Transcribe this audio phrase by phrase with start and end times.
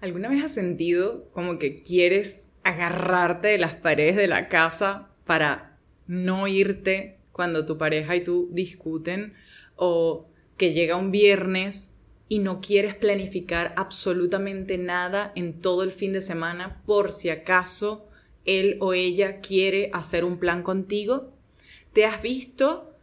[0.00, 5.76] ¿Alguna vez has sentido como que quieres agarrarte de las paredes de la casa para
[6.06, 9.34] no irte cuando tu pareja y tú discuten?
[9.74, 11.94] ¿O que llega un viernes
[12.28, 18.08] y no quieres planificar absolutamente nada en todo el fin de semana por si acaso
[18.44, 21.32] él o ella quiere hacer un plan contigo?
[21.92, 22.94] ¿Te has visto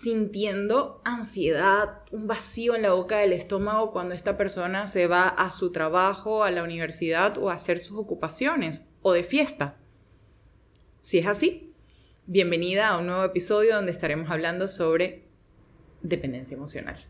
[0.00, 5.50] sintiendo ansiedad, un vacío en la boca del estómago cuando esta persona se va a
[5.50, 9.76] su trabajo, a la universidad o a hacer sus ocupaciones o de fiesta.
[11.00, 11.74] Si es así,
[12.26, 15.24] bienvenida a un nuevo episodio donde estaremos hablando sobre
[16.02, 17.04] dependencia emocional.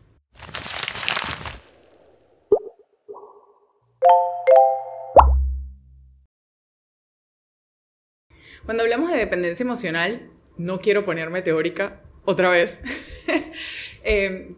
[8.65, 12.81] Cuando hablamos de dependencia emocional, no quiero ponerme teórica, otra vez,
[14.03, 14.55] em,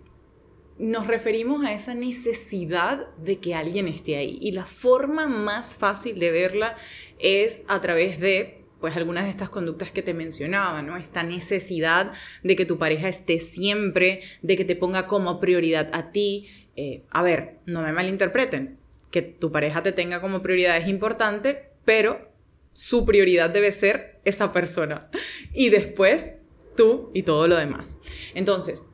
[0.78, 4.38] nos referimos a esa necesidad de que alguien esté ahí.
[4.42, 6.76] Y la forma más fácil de verla
[7.18, 10.98] es a través de pues algunas de estas conductas que te mencionaba, ¿no?
[10.98, 12.12] Esta necesidad
[12.44, 16.48] de que tu pareja esté siempre, de que te ponga como prioridad a ti.
[16.76, 18.80] Eh, a ver, no me malinterpreten,
[19.12, 22.32] que tu pareja te tenga como prioridad es importante, pero
[22.74, 25.10] su prioridad debe ser esa persona.
[25.54, 26.41] Y después
[26.76, 27.98] tú y todo lo demás.
[28.34, 28.86] Entonces,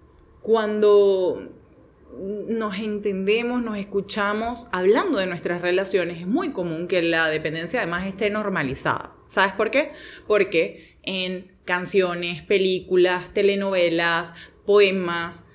[0.41, 1.49] cuando
[2.19, 8.07] nos entendemos, nos escuchamos hablando de nuestras relaciones, es muy común que la dependencia además
[8.07, 9.15] esté normalizada.
[9.25, 9.91] ¿Sabes por qué?
[10.25, 14.33] Porque en canciones, películas, telenovelas,
[14.65, 15.45] poemas,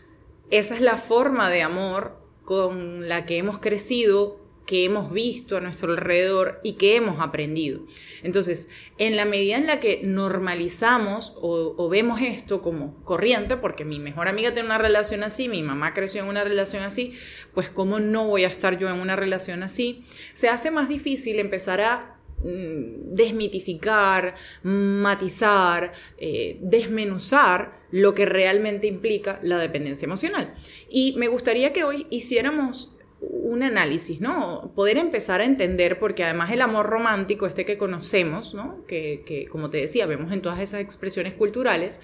[0.51, 5.61] esa es la forma de amor con la que hemos crecido que hemos visto a
[5.61, 7.81] nuestro alrededor y que hemos aprendido.
[8.23, 13.99] Entonces, en la medida en la que normalizamos o, vemos esto como corriente, porque mi
[13.99, 17.15] mejor amiga tiene una relación así, mi mamá creció en una relación así,
[17.55, 20.05] pues cómo no voy a estar yo en una relación así,
[20.35, 29.39] se hace más difícil empezar a mm, desmitificar, matizar, eh, desmenuzar lo que realmente implica
[29.43, 30.55] la dependencia emocional.
[30.89, 32.97] Y me gustaría que hoy hiciéramos
[33.31, 34.73] un análisis, ¿no?
[34.75, 38.85] Poder empezar a entender, porque además el amor romántico, este que conocemos, ¿no?
[38.87, 42.01] Que, que, como te decía, vemos en todas esas expresiones culturales,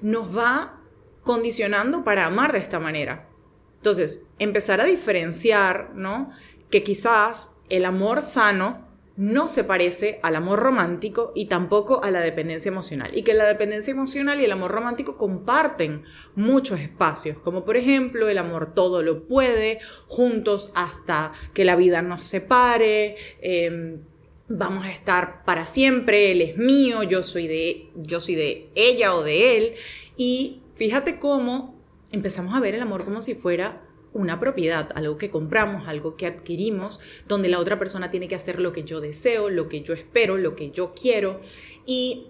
[0.00, 0.80] nos va
[1.22, 3.28] condicionando para amar de esta manera.
[3.76, 6.30] Entonces, empezar a diferenciar, ¿no?
[6.70, 8.91] Que quizás el amor sano
[9.22, 13.16] no se parece al amor romántico y tampoco a la dependencia emocional.
[13.16, 16.02] Y que la dependencia emocional y el amor romántico comparten
[16.34, 19.78] muchos espacios, como por ejemplo el amor todo lo puede,
[20.08, 23.14] juntos hasta que la vida nos separe.
[23.40, 24.00] Em,
[24.48, 29.14] vamos a estar para siempre, él es mío, yo soy de, yo soy de ella
[29.14, 29.74] o de él.
[30.16, 31.80] Y fíjate cómo
[32.10, 36.26] empezamos a ver el amor como si fuera una propiedad, algo que compramos, algo que
[36.26, 39.94] adquirimos, donde la otra persona tiene que hacer lo que yo deseo, lo que yo
[39.94, 41.40] espero, lo que yo quiero.
[41.86, 42.28] Y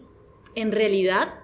[0.54, 1.40] en realidad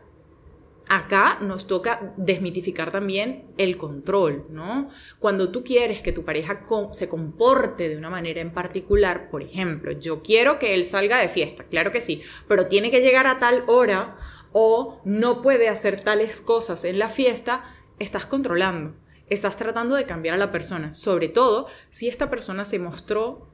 [0.88, 4.88] acá nos toca desmitificar también el control, ¿no?
[5.18, 6.62] Cuando tú quieres que tu pareja
[6.92, 11.28] se comporte de una manera en particular, por ejemplo, yo quiero que él salga de
[11.28, 14.16] fiesta, claro que sí, pero tiene que llegar a tal hora
[14.52, 17.64] o no puede hacer tales cosas en la fiesta,
[17.98, 18.94] estás controlando
[19.30, 23.48] estás tratando de cambiar a la persona, sobre todo si esta persona se mostró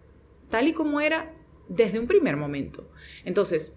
[0.50, 1.34] tal y como era
[1.68, 2.88] desde un primer momento.
[3.24, 3.76] Entonces,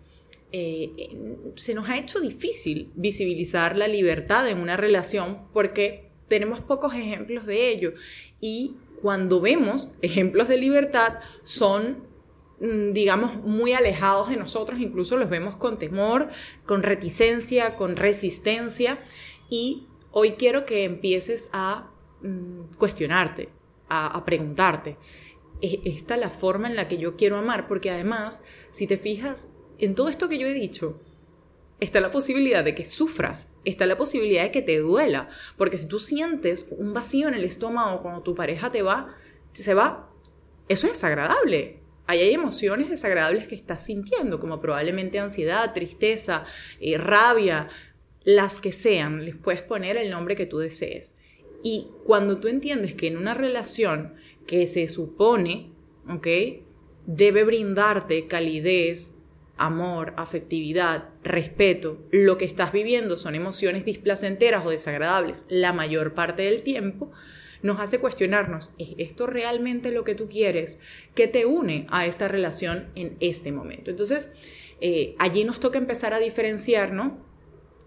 [0.51, 1.17] eh,
[1.55, 7.45] se nos ha hecho difícil visibilizar la libertad en una relación porque tenemos pocos ejemplos
[7.45, 7.93] de ello
[8.39, 12.05] y cuando vemos ejemplos de libertad son
[12.59, 16.29] mm, digamos, muy alejados de nosotros, incluso los vemos con temor,
[16.65, 18.99] con reticencia, con resistencia,
[19.49, 19.87] y
[20.19, 21.91] hoy quiero que empieces a
[22.23, 23.49] mm, cuestionarte,
[23.87, 24.97] a, preguntarte,
[25.61, 27.67] ¿es esta la forma en la que yo quiero amar?
[27.67, 30.99] Porque además, si te fijas en todo esto que yo he dicho,
[31.79, 35.87] está la posibilidad de que sufras, está la posibilidad de que te duela, porque si
[35.87, 39.15] tú sientes un vacío en el estómago cuando tu pareja te va,
[39.53, 40.09] se va,
[40.67, 41.79] eso es desagradable.
[42.07, 46.45] Ahí hay emociones desagradables que estás sintiendo, como probablemente ansiedad, tristeza,
[46.79, 47.67] eh, rabia,
[48.27, 51.15] las que sean, les puedes poner el nombre que tú desees.
[51.63, 54.15] Y cuando tú entiendes que en una relación
[54.45, 55.71] que se supone,
[56.09, 56.27] ¿ok?
[57.05, 59.15] Debe brindarte calidez,
[59.55, 66.41] amor, afectividad, respeto, lo que estás viviendo son emociones displacenteras o desagradables la mayor parte
[66.41, 67.13] del tiempo,
[67.61, 70.81] nos hace cuestionarnos, ¿es esto realmente lo que tú quieres?
[71.15, 73.89] ¿Qué te une a esta relación en este momento?
[73.89, 74.33] Entonces,
[74.81, 77.25] eh, allí nos toca empezar a diferenciar, ¿no?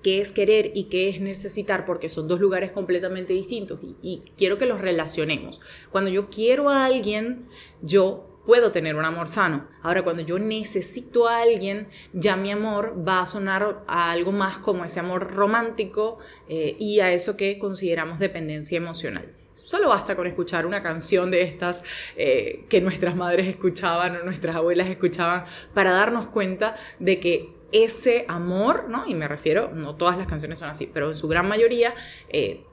[0.03, 4.59] Qué es querer y qué es necesitar, porque son dos lugares completamente distintos y, quiero
[4.59, 5.61] que los relacionemos.
[5.91, 7.47] Cuando yo quiero a alguien,
[7.83, 9.69] yo puedo tener un amor sano.
[9.83, 14.59] Ahora, cuando yo necesito a alguien, ya mi amor va a sonar a algo más
[14.59, 16.19] como ese amor romántico
[16.49, 19.37] eh, y a eso que consideramos dependencia emocional.
[19.55, 21.85] Solo basta con escuchar una canción de estas
[22.17, 25.45] eh, que nuestras madres escuchaban o nuestras abuelas escuchaban
[25.75, 29.07] para darnos cuenta de que ese amor, ¿no?
[29.07, 31.95] Y me refiero, no todas las canciones son así, pero en su gran mayoría
[32.29, 32.65] eh,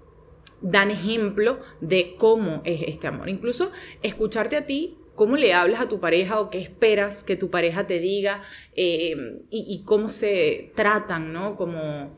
[0.61, 3.29] dan ejemplo de cómo es este amor.
[3.29, 3.71] Incluso
[4.01, 7.87] escucharte a ti cómo le hablas a tu pareja o qué esperas que tu pareja
[7.87, 8.43] te diga
[8.75, 11.55] eh, y, cómo se tratan, ¿no?
[11.55, 12.15] Como,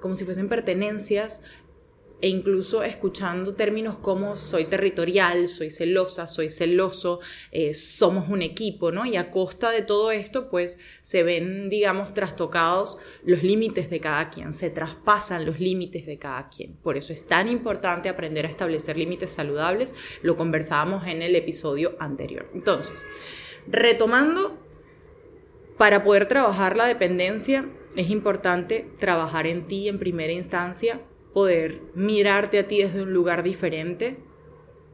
[0.00, 1.42] como si fuesen pertenencias,
[2.22, 7.18] e incluso escuchando términos como soy territorial, soy celosa, soy celoso,
[7.50, 9.04] eh, somos un equipo, ¿no?
[9.04, 14.30] Y a costa de todo esto, pues se ven, digamos, trastocados los límites de cada
[14.30, 16.76] quien, se traspasan los límites de cada quien.
[16.76, 19.92] Por eso es tan importante aprender a establecer límites saludables,
[20.22, 22.48] lo conversábamos en el episodio anterior.
[22.54, 23.04] Entonces,
[23.66, 24.58] retomando,
[25.76, 31.00] para poder trabajar la dependencia, es importante trabajar en ti en primera instancia,
[31.32, 34.18] poder mirarte a ti desde un lugar diferente,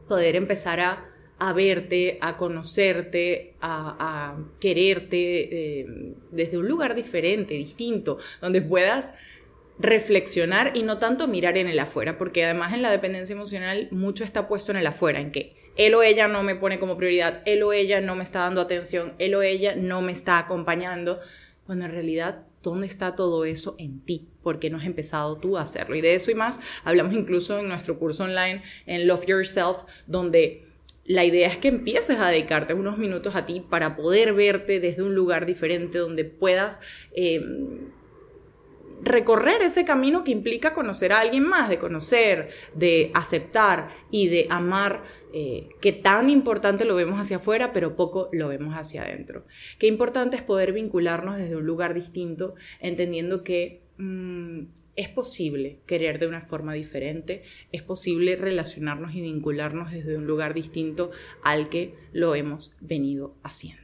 [0.07, 5.85] poder empezar a, verte, a conocerte, a, quererte eh,
[6.31, 9.11] desde un lugar diferente, distinto, donde puedas
[9.79, 14.25] reflexionar y no tanto mirar en el afuera, porque además en la dependencia emocional mucho
[14.25, 17.41] está puesto en el afuera, en que él o ella no me pone como prioridad,
[17.45, 21.21] él o ella no me está dando atención, él o ella no me está acompañando,
[21.65, 24.27] cuando en realidad ¿Dónde está todo eso en ti?
[24.43, 25.95] ¿Por qué no has empezado tú a hacerlo?
[25.95, 29.77] Y de eso y más hablamos incluso en nuestro curso online en Love Yourself,
[30.07, 30.65] donde
[31.05, 35.01] la idea es que empieces a dedicarte unos minutos a ti para poder verte desde
[35.01, 36.81] un lugar diferente, donde puedas
[37.13, 37.89] em,
[39.01, 44.47] recorrer ese camino que implica conocer a alguien más, de conocer, de aceptar y de
[44.49, 45.03] amar,
[45.33, 49.45] eh, que tan importante lo vemos hacia afuera, pero poco lo vemos hacia adentro.
[49.77, 54.63] Qué importante es poder vincularnos desde un lugar distinto, entendiendo que mm,
[54.95, 60.53] es posible querer de una forma diferente, es posible relacionarnos y vincularnos desde un lugar
[60.53, 61.11] distinto
[61.41, 63.81] al que lo hemos venido haciendo.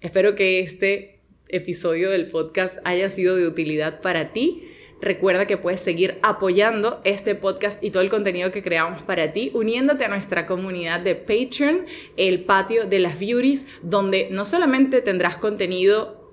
[0.00, 1.15] Espero que este
[1.48, 4.68] episodio del podcast haya sido de utilidad para ti.
[5.00, 9.50] Recuerda que puedes seguir apoyando este podcast y todo el contenido que creamos para ti,
[9.52, 11.84] uniéndote a nuestra comunidad de Patreon,
[12.16, 16.24] el patio de las beauties, donde no solamente tendrás contenido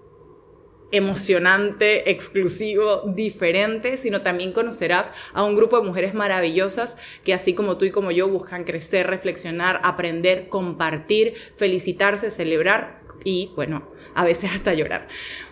[0.93, 7.77] emocionante, exclusivo, diferente, sino también conocerás a un grupo de mujeres maravillosas que así como
[7.77, 14.51] tú y como yo buscan crecer, reflexionar, aprender, compartir, felicitarse, celebrar y bueno, a veces
[14.53, 15.07] hasta llorar.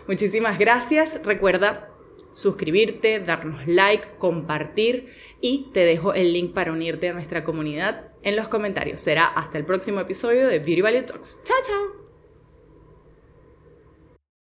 [0.07, 1.19] Muchísimas gracias.
[1.23, 1.89] Recuerda
[2.31, 8.35] suscribirte, darnos like, compartir y te dejo el link para unirte a nuestra comunidad en
[8.35, 9.01] los comentarios.
[9.01, 11.39] Será hasta el próximo episodio de Beauty Value Talks.
[11.43, 12.00] Chao, chao.